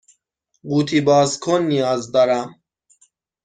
[0.69, 2.49] قوطی باز کن نیاز دارم.